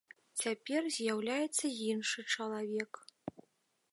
Цяпер 0.43 0.87
з'яўляецца 0.95 1.65
іншы 1.91 2.19
чалавек. 2.37 2.91